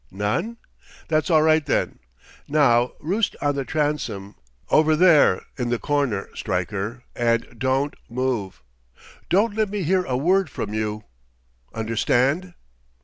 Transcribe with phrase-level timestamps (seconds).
[0.09, 0.57] None?
[1.09, 1.99] That's all right, then.
[2.47, 4.33] Now roost on the transom,
[4.71, 8.63] over there in the corner, Stryker, and don't move.
[9.29, 11.03] Don't let me hear a word from you.
[11.71, 12.55] Understand?"